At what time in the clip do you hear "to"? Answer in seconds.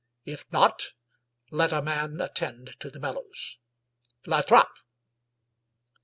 2.79-2.89